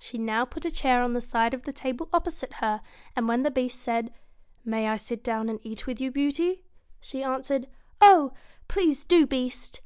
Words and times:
She 0.00 0.18
now 0.18 0.44
put 0.44 0.64
a 0.64 0.70
chair 0.72 1.00
on 1.00 1.12
the 1.12 1.20
side 1.20 1.54
of 1.54 1.62
the 1.62 1.72
table 1.72 2.08
op 2.12 2.24
posite 2.24 2.54
her, 2.54 2.80
and 3.14 3.28
when 3.28 3.44
the 3.44 3.52
Beast 3.52 3.78
said, 3.80 4.12
'May 4.64 4.88
I 4.88 4.96
sit 4.96 5.22
down 5.22 5.48
and 5.48 5.60
eat 5.62 5.86
with 5.86 6.00
you, 6.00 6.10
Beauty?' 6.10 6.64
she 6.98 7.22
answered,' 7.22 7.68
Oh! 8.10 8.32
please 8.66 9.04
do, 9.04 9.28
Beast 9.28 9.80